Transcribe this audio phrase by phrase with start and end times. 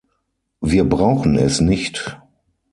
[0.61, 2.19] Wir brauchen es nicht!